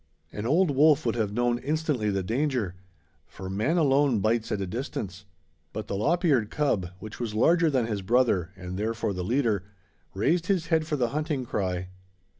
An 0.31 0.47
old 0.47 0.71
wolf 0.71 1.05
would 1.05 1.13
have 1.13 1.31
known 1.31 1.59
instantly 1.59 2.09
the 2.09 2.23
danger, 2.23 2.73
for 3.27 3.51
man 3.51 3.77
alone 3.77 4.19
bites 4.19 4.51
at 4.51 4.59
a 4.59 4.65
distance; 4.65 5.25
but 5.73 5.85
the 5.85 5.93
lop 5.93 6.25
eared 6.25 6.49
cub, 6.49 6.87
which 6.97 7.19
was 7.19 7.35
larger 7.35 7.69
than 7.69 7.85
his 7.85 8.01
brother 8.01 8.49
and 8.55 8.79
therefore 8.79 9.13
the 9.13 9.23
leader, 9.23 9.63
raised 10.15 10.47
his 10.47 10.65
head 10.69 10.87
for 10.87 10.95
the 10.95 11.09
hunting 11.09 11.45
cry. 11.45 11.89